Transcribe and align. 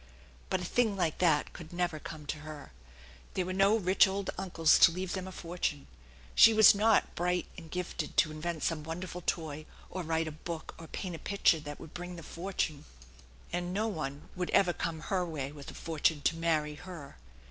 But 0.49 0.59
a 0.61 0.65
thing 0.65 0.95
like 0.97 1.19
that 1.19 1.53
could 1.53 1.71
never 1.71 1.99
come 1.99 2.25
to 2.25 2.39
her. 2.39 2.71
There 3.35 3.45
wsre 3.45 3.53
no 3.55 3.77
rich 3.77 4.07
old 4.07 4.31
uncles 4.35 4.79
to 4.79 4.91
leave 4.91 5.13
them 5.13 5.27
a 5.27 5.31
fortune; 5.31 5.85
she 6.33 6.55
was 6.55 6.73
not 6.73 7.13
bright 7.13 7.45
and 7.55 7.69
gifted 7.69 8.17
to 8.17 8.31
invent 8.31 8.63
some 8.63 8.83
wonderful 8.83 9.21
toy 9.21 9.67
or 9.91 10.01
write 10.01 10.27
a 10.27 10.31
book 10.31 10.73
or 10.79 10.87
paint 10.87 11.15
a 11.15 11.19
picture 11.19 11.59
that 11.59 11.79
would 11.79 11.93
bring 11.93 12.15
the 12.15 12.23
fortune; 12.23 12.85
and 13.53 13.75
no 13.75 13.87
one 13.87 14.27
would 14.35 14.49
1* 14.49 14.51
THE 14.53 14.55
ENCHANTED 14.55 14.55
BARN 14.55 14.59
ever 14.59 14.73
come 14.73 14.99
her 15.09 15.23
way 15.23 15.51
with 15.51 15.69
a 15.69 15.75
fortune 15.75 16.21
to 16.21 16.35
marry 16.35 16.73
her. 16.73 17.17